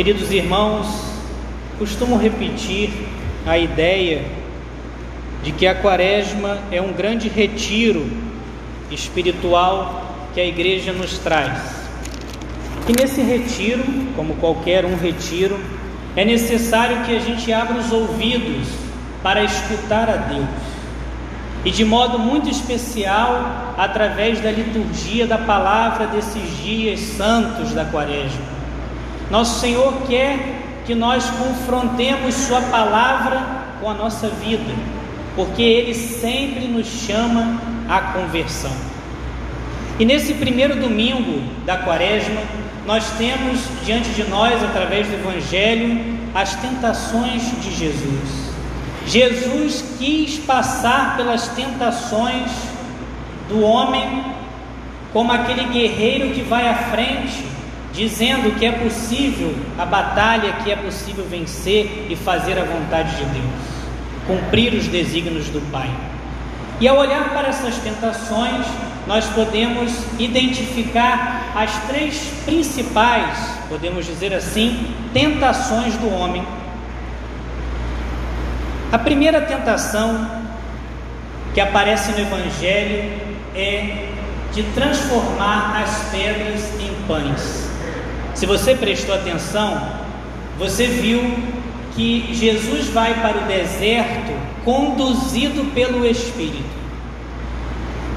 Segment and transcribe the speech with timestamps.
[0.00, 0.86] Queridos irmãos,
[1.78, 2.88] costumo repetir
[3.46, 4.24] a ideia
[5.42, 8.10] de que a quaresma é um grande retiro
[8.90, 11.60] espiritual que a igreja nos traz.
[12.88, 13.84] E nesse retiro,
[14.16, 15.60] como qualquer um retiro,
[16.16, 18.68] é necessário que a gente abra os ouvidos
[19.22, 20.48] para escutar a Deus.
[21.62, 28.59] E de modo muito especial, através da liturgia da palavra desses dias santos da Quaresma.
[29.30, 30.38] Nosso Senhor quer
[30.84, 33.40] que nós confrontemos Sua palavra
[33.80, 34.74] com a nossa vida,
[35.36, 38.72] porque Ele sempre nos chama à conversão.
[39.98, 42.40] E nesse primeiro domingo da Quaresma,
[42.86, 48.50] nós temos diante de nós, através do Evangelho, as tentações de Jesus.
[49.06, 52.50] Jesus quis passar pelas tentações
[53.48, 54.24] do homem
[55.12, 57.44] como aquele guerreiro que vai à frente,
[57.92, 63.24] dizendo que é possível a batalha, que é possível vencer e fazer a vontade de
[63.24, 63.80] Deus,
[64.26, 65.90] cumprir os desígnios do Pai.
[66.80, 68.64] E ao olhar para essas tentações,
[69.06, 73.36] nós podemos identificar as três principais,
[73.68, 76.46] podemos dizer assim, tentações do homem.
[78.92, 80.26] A primeira tentação
[81.52, 83.20] que aparece no Evangelho
[83.54, 84.08] é
[84.52, 87.69] de transformar as pedras em pães.
[88.40, 89.86] Se você prestou atenção,
[90.58, 91.20] você viu
[91.94, 94.32] que Jesus vai para o deserto
[94.64, 96.64] conduzido pelo Espírito.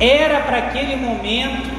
[0.00, 1.70] Era para aquele momento,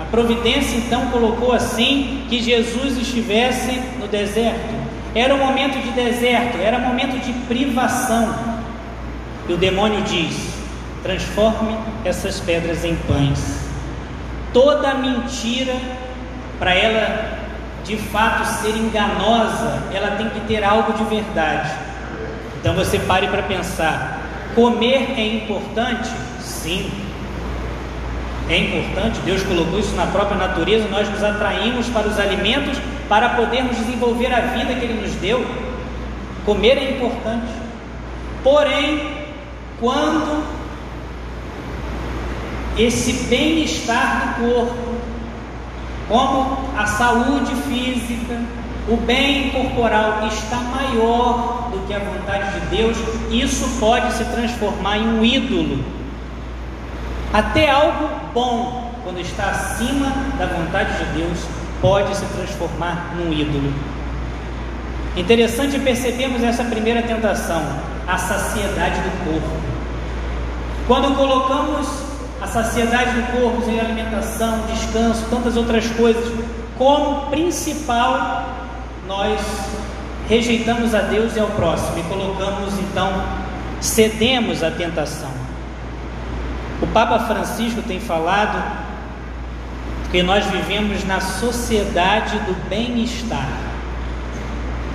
[0.00, 4.74] a providência então colocou assim que Jesus estivesse no deserto.
[5.14, 8.34] Era um momento de deserto, era um momento de privação.
[9.46, 10.54] E o demônio diz:
[11.02, 13.68] transforme essas pedras em pães.
[14.54, 15.76] Toda mentira,
[16.58, 17.37] para ela
[17.88, 21.70] de fato ser enganosa, ela tem que ter algo de verdade.
[22.60, 24.20] Então você pare para pensar:
[24.54, 26.10] comer é importante?
[26.38, 26.90] Sim.
[28.50, 33.30] É importante, Deus colocou isso na própria natureza, nós nos atraímos para os alimentos para
[33.30, 35.44] podermos desenvolver a vida que Ele nos deu.
[36.46, 37.52] Comer é importante.
[38.42, 39.26] Porém,
[39.80, 40.44] quando
[42.78, 44.97] esse bem-estar do corpo,
[46.08, 48.40] como a saúde física,
[48.88, 52.96] o bem corporal está maior do que a vontade de Deus,
[53.30, 55.98] isso pode se transformar em um ídolo
[57.32, 61.38] até algo bom, quando está acima da vontade de Deus,
[61.80, 63.72] pode se transformar num ídolo.
[65.14, 67.62] Interessante percebermos essa primeira tentação,
[68.06, 69.56] a saciedade do corpo.
[70.86, 71.86] Quando colocamos
[72.40, 76.32] a saciedade do corpo em alimentação, descanso, tantas outras coisas,
[76.76, 78.48] como principal,
[79.06, 79.40] nós
[80.28, 83.10] rejeitamos a Deus e ao próximo e colocamos então,
[83.80, 85.30] cedemos à tentação.
[86.80, 88.62] O Papa Francisco tem falado
[90.12, 93.48] que nós vivemos na sociedade do bem-estar.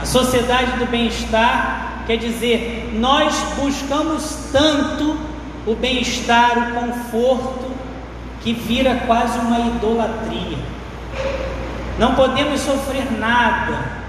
[0.00, 5.31] A sociedade do bem-estar quer dizer, nós buscamos tanto
[5.66, 7.70] o bem-estar, o conforto,
[8.42, 10.58] que vira quase uma idolatria.
[11.98, 14.02] Não podemos sofrer nada,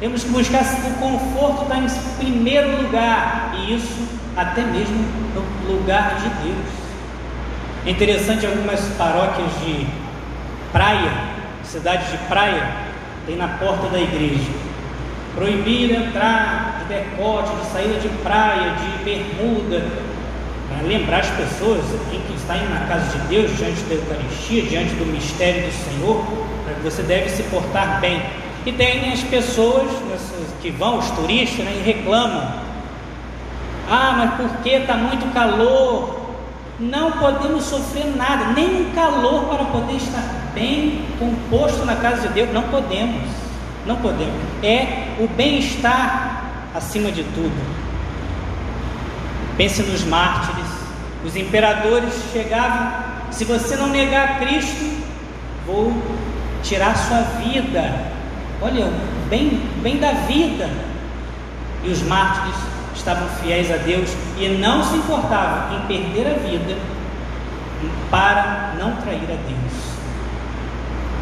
[0.00, 1.86] temos que buscar o conforto está em
[2.18, 4.96] primeiro lugar, e isso até mesmo
[5.34, 6.84] no lugar de Deus.
[7.86, 9.86] É interessante algumas paróquias de
[10.72, 11.12] praia,
[11.62, 12.66] cidades de praia,
[13.26, 14.50] tem na porta da igreja.
[15.34, 19.84] Proibir entrar de decote, de saída de praia, de bermuda,
[20.82, 25.06] lembrar as pessoas que está indo na casa de Deus, diante da Eucaristia, diante do
[25.06, 26.24] mistério do Senhor,
[26.82, 28.22] você deve se portar bem.
[28.66, 29.90] E tem as pessoas
[30.60, 32.52] que vão, os turistas, né, e reclamam.
[33.88, 36.24] Ah, mas por que está muito calor?
[36.78, 42.34] não podemos sofrer nada, nem um calor para poder estar bem composto na casa de
[42.34, 42.52] Deus.
[42.52, 43.22] Não podemos,
[43.86, 44.34] não podemos.
[44.62, 47.74] É o bem-estar acima de tudo.
[49.56, 50.63] Pense nos mártires,
[51.24, 52.92] os imperadores chegavam:
[53.30, 55.02] se você não negar Cristo,
[55.66, 55.92] vou
[56.62, 58.12] tirar sua vida.
[58.60, 58.90] Olha,
[59.28, 60.70] bem, bem da vida.
[61.82, 62.56] E os mártires
[62.94, 66.76] estavam fiéis a Deus e não se importavam em perder a vida
[68.10, 69.94] para não trair a Deus.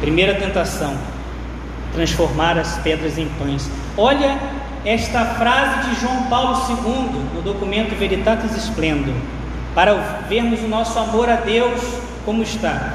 [0.00, 0.94] Primeira tentação:
[1.92, 3.68] transformar as pedras em pães.
[3.96, 4.38] Olha
[4.84, 9.14] esta frase de João Paulo II no documento Veritatis Splendor,
[9.76, 9.92] para
[10.26, 11.82] vermos o nosso amor a Deus
[12.24, 12.94] como está.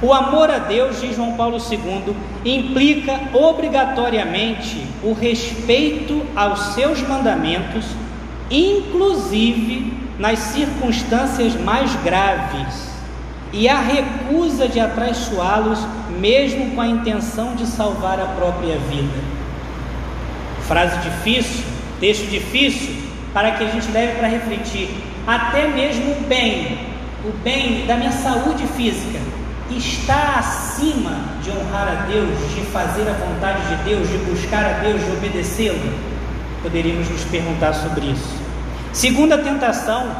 [0.00, 7.84] O amor a Deus, diz João Paulo II, implica obrigatoriamente o respeito aos seus mandamentos,
[8.50, 12.90] inclusive nas circunstâncias mais graves,
[13.52, 15.80] e a recusa de atraiçoá-los,
[16.18, 19.20] mesmo com a intenção de salvar a própria vida.
[20.66, 21.62] Frase difícil,
[22.00, 22.96] texto difícil,
[23.34, 25.11] para que a gente leve para refletir.
[25.26, 26.78] Até mesmo o bem,
[27.24, 29.20] o bem da minha saúde física,
[29.70, 34.72] está acima de honrar a Deus, de fazer a vontade de Deus, de buscar a
[34.80, 35.92] Deus, de obedecê-lo?
[36.60, 38.42] Poderíamos nos perguntar sobre isso.
[38.92, 40.10] Segunda tentação,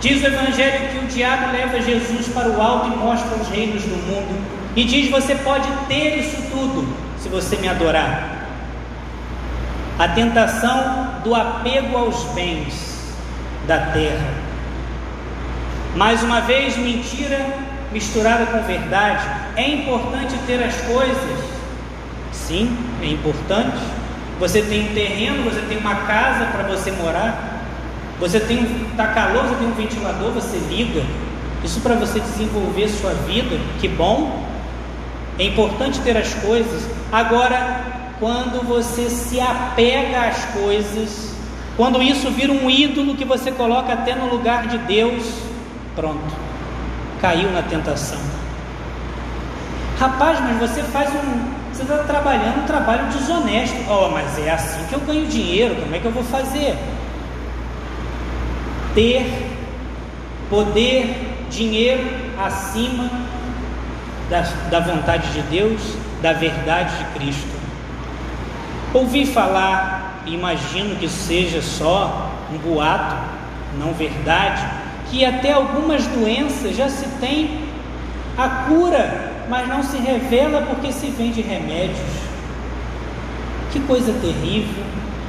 [0.00, 3.82] diz o Evangelho que o diabo leva Jesus para o alto e mostra os reinos
[3.82, 4.46] do mundo,
[4.76, 6.86] e diz: Você pode ter isso tudo
[7.18, 8.46] se você me adorar.
[9.98, 12.91] A tentação do apego aos bens
[13.66, 14.42] da terra.
[15.94, 17.38] Mais uma vez, mentira
[17.92, 19.26] misturada com verdade.
[19.56, 21.44] É importante ter as coisas?
[22.32, 23.78] Sim, é importante.
[24.40, 27.60] Você tem um terreno, você tem uma casa para você morar.
[28.18, 31.04] Você tem tá calor, você tem um ventilador, você liga.
[31.62, 34.44] Isso para você desenvolver sua vida, que bom.
[35.38, 36.82] É importante ter as coisas.
[37.10, 37.84] Agora,
[38.18, 41.31] quando você se apega às coisas,
[41.76, 45.24] quando isso vira um ídolo que você coloca até no lugar de Deus,
[45.96, 46.42] pronto
[47.22, 48.18] caiu na tentação.
[49.98, 51.62] Rapaz, mas você faz um.
[51.72, 53.76] Você está trabalhando um trabalho desonesto.
[53.88, 56.76] Oh, mas é assim que eu ganho dinheiro, como é que eu vou fazer?
[58.94, 59.24] Ter
[60.50, 62.04] poder, dinheiro
[62.38, 63.08] acima
[64.28, 65.80] da, da vontade de Deus,
[66.20, 67.62] da verdade de Cristo.
[68.92, 73.16] Ouvi falar, imagino que seja só um boato,
[73.78, 74.62] não verdade,
[75.10, 77.62] que até algumas doenças já se tem
[78.36, 81.98] a cura, mas não se revela porque se vende remédios.
[83.72, 84.84] Que coisa terrível!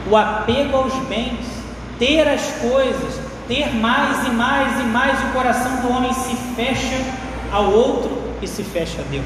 [0.10, 1.46] O apego aos bens,
[1.98, 7.00] ter as coisas, ter mais e mais e mais, o coração do homem se fecha
[7.51, 9.24] ao outro e se fecha a Deus.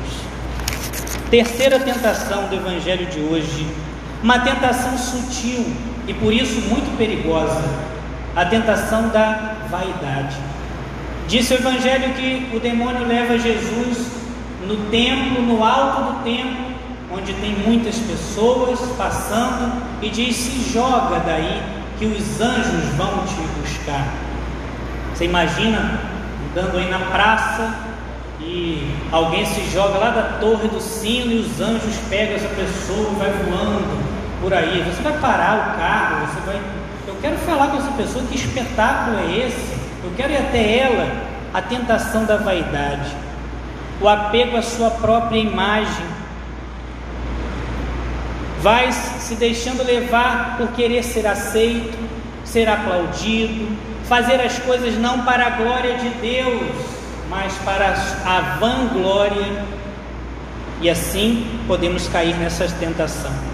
[1.30, 3.68] Terceira tentação do Evangelho de hoje,
[4.28, 5.66] uma tentação sutil
[6.06, 7.64] e por isso muito perigosa,
[8.36, 10.36] a tentação da vaidade.
[11.30, 14.06] Disse o Evangelho que o demônio leva Jesus
[14.68, 16.66] no templo, no alto do templo,
[17.10, 21.64] onde tem muitas pessoas passando, e diz: Se joga daí,
[21.98, 24.14] que os anjos vão te buscar.
[25.14, 26.02] Você imagina
[26.52, 27.74] andando aí na praça
[28.42, 33.10] e alguém se joga lá da torre do sino e os anjos pegam essa pessoa
[33.14, 34.84] e vai voando por aí.
[34.84, 36.62] Você vai parar o carro, você vai.
[37.08, 39.78] Eu quero falar com essa pessoa que espetáculo é esse.
[40.04, 41.08] Eu quero ir até ela,
[41.54, 43.16] a tentação da vaidade,
[44.00, 46.06] o apego à sua própria imagem.
[48.62, 51.98] Vai se deixando levar por querer ser aceito,
[52.44, 53.68] ser aplaudido,
[54.06, 56.72] fazer as coisas não para a glória de Deus,
[57.30, 57.94] mas para
[58.26, 59.64] a vanglória.
[60.82, 63.47] E assim podemos cair nessa tentação.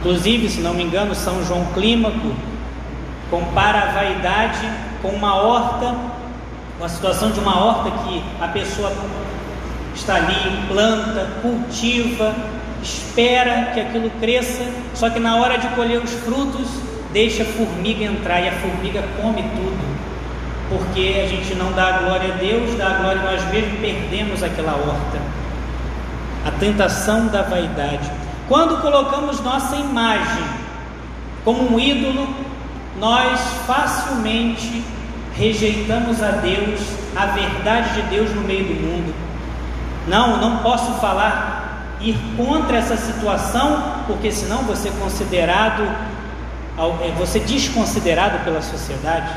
[0.00, 2.34] Inclusive, se não me engano, São João Clímaco
[3.30, 4.66] compara a vaidade
[5.02, 5.94] com uma horta,
[6.78, 8.90] uma situação de uma horta que a pessoa
[9.94, 12.34] está ali, planta, cultiva,
[12.82, 14.64] espera que aquilo cresça,
[14.94, 16.66] só que na hora de colher os frutos,
[17.12, 20.00] deixa a formiga entrar e a formiga come tudo.
[20.70, 23.80] Porque a gente não dá a glória a Deus, dá a glória a nós mesmos,
[23.80, 25.20] perdemos aquela horta.
[26.46, 28.10] A tentação da vaidade.
[28.50, 30.42] Quando colocamos nossa imagem
[31.44, 32.26] como um ídolo,
[32.98, 34.82] nós facilmente
[35.36, 36.80] rejeitamos a Deus,
[37.14, 39.14] a verdade de Deus no meio do mundo.
[40.08, 45.84] Não, não posso falar, ir contra essa situação, porque senão você é considerado,
[47.02, 49.30] é, você é desconsiderado pela sociedade.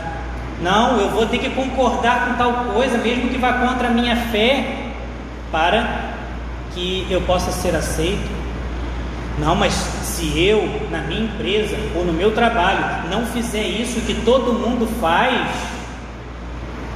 [0.59, 4.15] Não, eu vou ter que concordar com tal coisa, mesmo que vá contra a minha
[4.15, 4.87] fé,
[5.51, 6.15] para
[6.73, 8.42] que eu possa ser aceito.
[9.37, 14.13] Não, mas se eu, na minha empresa ou no meu trabalho, não fizer isso que
[14.23, 15.49] todo mundo faz,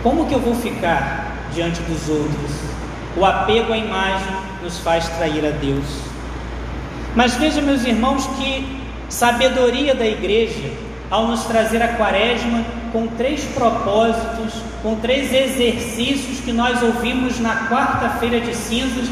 [0.03, 2.51] como que eu vou ficar diante dos outros?
[3.15, 4.27] O apego à imagem
[4.63, 5.86] nos faz trair a Deus.
[7.15, 8.77] Mas vejam, meus irmãos, que
[9.10, 10.72] sabedoria da igreja
[11.10, 17.67] ao nos trazer a quaresma com três propósitos, com três exercícios que nós ouvimos na
[17.67, 19.10] quarta-feira de cinzas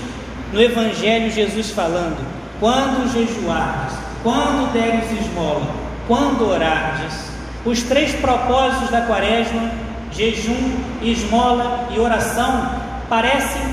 [0.53, 5.67] no Evangelho, Jesus falando quando jejuardes, quando deres esmola,
[6.07, 7.33] quando orardes.
[7.65, 9.71] Os três propósitos da quaresma,
[10.11, 12.69] jejum, esmola e oração,
[13.09, 13.63] parecem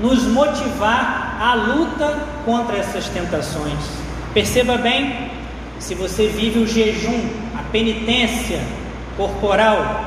[0.00, 3.78] nos motivar à luta contra essas tentações.
[4.34, 5.30] Perceba bem,
[5.78, 8.60] se você vive o jejum, a penitência
[9.16, 10.04] corporal,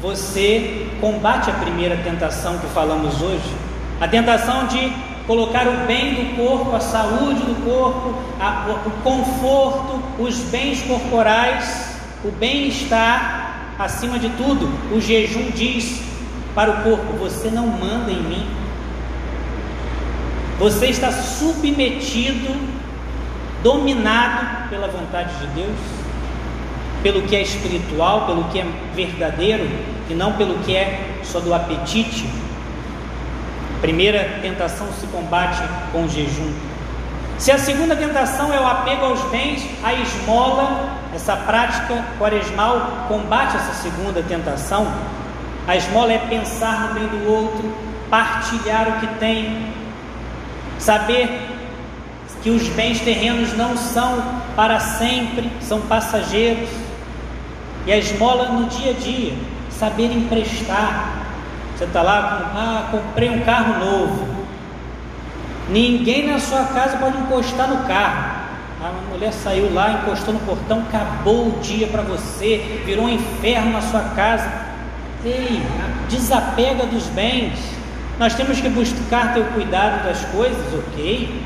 [0.00, 3.52] você combate a primeira tentação que falamos hoje,
[4.00, 4.92] a tentação de
[5.28, 12.00] colocar o bem do corpo, a saúde do corpo, a, o conforto, os bens corporais,
[12.24, 14.66] o bem-estar acima de tudo.
[14.90, 16.02] O jejum diz
[16.54, 18.46] para o corpo: Você não manda em mim,
[20.58, 22.48] você está submetido,
[23.62, 25.78] dominado pela vontade de Deus,
[27.02, 29.68] pelo que é espiritual, pelo que é verdadeiro
[30.08, 32.47] e não pelo que é só do apetite.
[33.80, 36.52] Primeira tentação se combate com jejum.
[37.38, 43.56] Se a segunda tentação é o apego aos bens, a esmola, essa prática quaresmal combate
[43.56, 44.92] essa segunda tentação.
[45.66, 47.72] A esmola é pensar no bem do outro,
[48.10, 49.72] partilhar o que tem,
[50.78, 51.48] saber
[52.42, 56.70] que os bens terrenos não são para sempre, são passageiros.
[57.86, 59.34] E a esmola no dia a dia,
[59.70, 61.17] saber emprestar.
[61.78, 64.26] Você está lá, ah, comprei um carro novo.
[65.68, 68.48] Ninguém na sua casa pode encostar no carro.
[68.82, 73.70] A mulher saiu lá, encostou no portão, acabou o dia para você, virou um inferno
[73.70, 74.50] na sua casa.
[75.24, 75.62] Ei,
[76.08, 77.56] desapega dos bens.
[78.18, 81.44] Nós temos que buscar ter o cuidado das coisas, ok?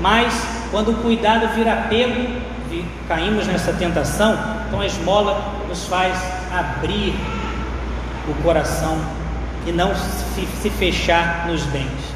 [0.00, 0.32] Mas
[0.70, 2.40] quando o cuidado vira apego,
[3.08, 6.16] caímos nessa tentação, então a esmola nos faz
[6.52, 7.16] abrir
[8.28, 9.21] o coração
[9.66, 12.12] e não se, fechar nos bens.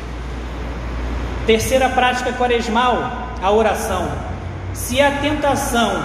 [1.47, 4.09] Terceira prática quaresmal, a oração.
[4.73, 6.05] Se a tentação,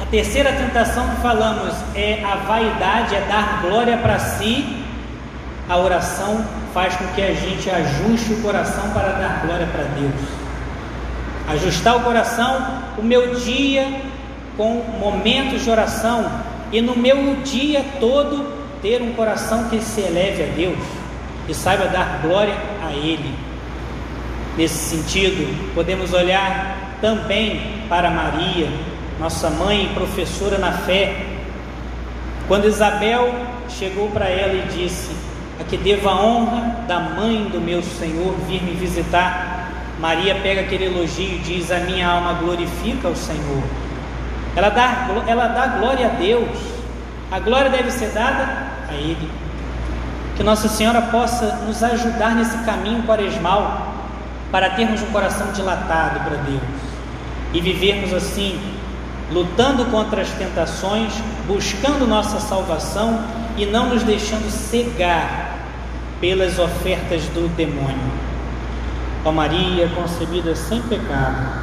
[0.00, 4.84] a terceira tentação que falamos é a vaidade, é dar glória para si,
[5.68, 10.38] a oração faz com que a gente ajuste o coração para dar glória para Deus.
[11.50, 13.86] Ajustar o coração, o meu dia
[14.56, 16.28] com momentos de oração
[16.72, 20.78] e no meu dia todo ter um coração que se eleve a Deus
[21.48, 22.54] e saiba dar glória
[22.86, 23.34] a Ele.
[24.56, 28.68] Nesse sentido, podemos olhar também para Maria,
[29.18, 31.14] nossa mãe e professora na fé.
[32.46, 33.34] Quando Isabel
[33.68, 35.10] chegou para ela e disse:
[35.60, 39.70] A que devo a honra da mãe do meu Senhor vir me visitar,
[40.00, 43.62] Maria pega aquele elogio e diz: A minha alma glorifica o Senhor.
[44.56, 46.77] Ela dá, ela dá glória a Deus.
[47.30, 48.48] A glória deve ser dada
[48.88, 49.30] a Ele.
[50.36, 53.94] Que Nossa Senhora possa nos ajudar nesse caminho quaresmal
[54.50, 56.62] para termos um coração dilatado para Deus
[57.52, 58.58] e vivermos assim,
[59.30, 61.12] lutando contra as tentações,
[61.46, 63.22] buscando nossa salvação
[63.58, 65.58] e não nos deixando cegar
[66.20, 68.12] pelas ofertas do demônio.
[69.24, 71.57] Ó Maria, concebida sem pecado